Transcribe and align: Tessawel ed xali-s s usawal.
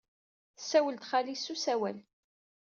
Tessawel 0.57 0.95
ed 0.97 1.03
xali-s 1.09 1.41
s 1.43 1.47
usawal. 1.53 1.97